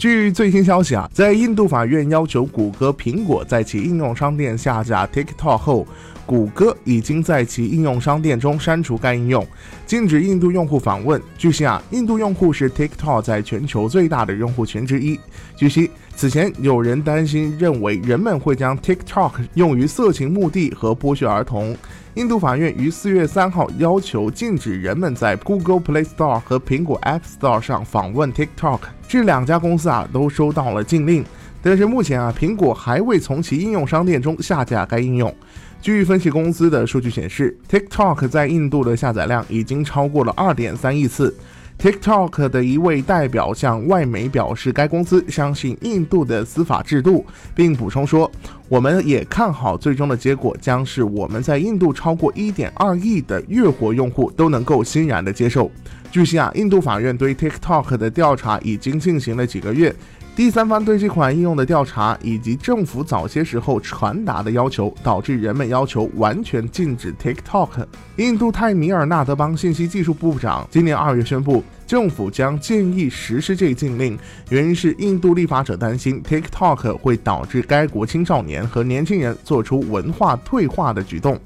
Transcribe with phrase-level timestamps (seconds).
[0.00, 5.86] 据最新消息啊，在印度法院要求谷歌、苹果在其应用商店下架 TikTok 后，
[6.24, 9.46] 谷歌已经在其应用商店中删除该应用，
[9.84, 11.20] 禁止印度用户访问。
[11.36, 15.20] 据悉啊，印度用户是 TikTok 在全球最大的用户群之一。
[15.54, 21.76] 据悉，此前有人担心认为人们会将 TikTok 用于色情目的和剥削儿童。
[22.20, 31.24] 印度法院于四月三号要求禁止人们在 Google Play Store 和苹果 App Store 上访问 TikTok，这两家公司啊都收到了禁令。
[31.62, 35.34] 但是目前啊，苹果还未从其应用商店中下架该应用。
[35.80, 41.34] 据分析公司的数据显示，TikTok 在印度的下载量已经超过了二点三亿次。
[41.78, 48.30] TikTok 的一位代表向外媒表示，该公司相信印度的司法制度，并补充说
[48.70, 55.68] ：“我们也看好最终的结果将是我们在印度超过1.2亿的月活用户都能够欣然的接受。”
[56.12, 59.92] 据悉啊，印度法院对 TikTok 的调查已经进行了几个月。
[60.36, 67.84] 第三方对这款应用的调查，以及政府早些时候传达的要求，导致人们要求完全禁止 TikTok。
[68.16, 74.16] 印度泰米尔纳德邦信息技术部长今年二月宣布，政府将建议实施这一禁令，
[74.48, 81.36] 原因是印度立法者担心 TikTok 会导致该国青少年和年轻人做出文化退化的举动。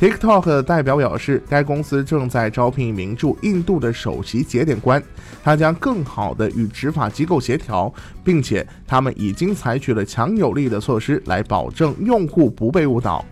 [0.00, 5.02] TikTok 的代表表示，该公司正在招聘一名驻印度的首席节点官，
[5.44, 7.92] 他将更好地与执法机构协调，
[8.24, 13.22] 并且他们已经采取了强有力的措施来保证用户不被误导。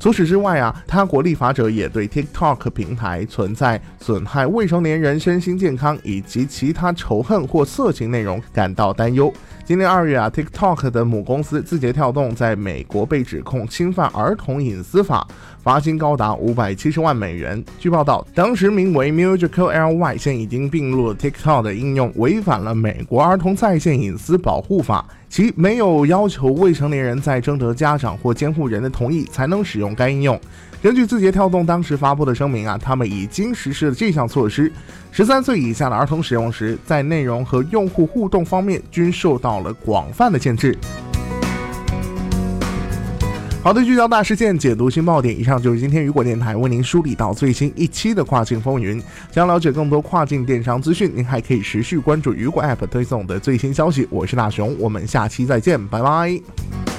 [0.00, 9.30] 除此之外啊，他国立法者也对 TikTok 平台存在损害未成年人身心健康以及其他仇恨或色情内容感到担忧。
[9.70, 15.24] 今年二月啊，TikTok 的母公司字节跳动在美国被指控侵犯儿童隐私法，
[15.62, 17.64] 罚金高达五百七十万美元。
[17.78, 25.06] 据报道，当时名为 Musical Ly 现已经并入 TikTok 的应用，违反了美国儿童在线隐私保护法。
[25.28, 30.40] 其没有要求未成年人在征得家长或监护人的同意才能使用该应用。
[30.82, 34.72] 根据字节跳动当时发布的声明啊，他们已经实施了这项措施。
[35.12, 40.76] 十三岁以下的儿童使用时，在内容和用户互动方面均受到了广泛的限制。
[43.62, 45.38] 好的，聚焦大事件，解读新爆点。
[45.38, 49.02] 以上就是今天雨果电台为您梳理到最新一期的跨境风云。
[49.30, 54.08] 想了解更多跨境电商资讯，您还可以持续关注雨果 App 推送的最新消息。
[54.08, 56.89] 我是大熊，我们下期再见，拜拜。